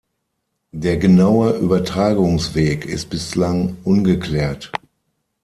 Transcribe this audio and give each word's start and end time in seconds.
Der 0.71 0.97
genaue 0.97 1.59
Übertragungsweg 1.59 2.85
ist 2.85 3.11
bislang 3.11 3.77
ungeklärt. 3.83 4.71